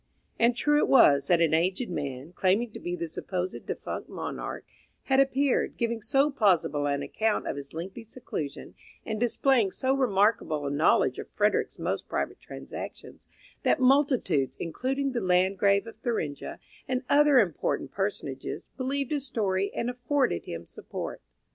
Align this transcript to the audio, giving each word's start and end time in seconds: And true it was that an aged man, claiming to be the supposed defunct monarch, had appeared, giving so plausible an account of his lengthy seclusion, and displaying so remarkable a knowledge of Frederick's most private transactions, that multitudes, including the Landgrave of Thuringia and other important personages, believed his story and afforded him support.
And 0.39 0.55
true 0.55 0.79
it 0.79 0.87
was 0.87 1.27
that 1.27 1.41
an 1.41 1.53
aged 1.53 1.91
man, 1.91 2.33
claiming 2.33 2.71
to 2.71 2.79
be 2.79 2.95
the 2.95 3.07
supposed 3.07 3.67
defunct 3.67 4.09
monarch, 4.09 4.65
had 5.03 5.19
appeared, 5.19 5.77
giving 5.77 6.01
so 6.01 6.31
plausible 6.31 6.87
an 6.87 7.03
account 7.03 7.47
of 7.47 7.55
his 7.55 7.71
lengthy 7.71 8.03
seclusion, 8.03 8.73
and 9.05 9.19
displaying 9.19 9.69
so 9.69 9.93
remarkable 9.93 10.65
a 10.65 10.71
knowledge 10.71 11.19
of 11.19 11.29
Frederick's 11.29 11.77
most 11.77 12.07
private 12.09 12.39
transactions, 12.39 13.27
that 13.61 13.79
multitudes, 13.79 14.57
including 14.59 15.11
the 15.11 15.21
Landgrave 15.21 15.85
of 15.85 15.97
Thuringia 15.97 16.57
and 16.87 17.03
other 17.07 17.37
important 17.37 17.91
personages, 17.91 18.65
believed 18.77 19.11
his 19.11 19.27
story 19.27 19.71
and 19.71 19.87
afforded 19.87 20.45
him 20.45 20.65
support. 20.65 21.21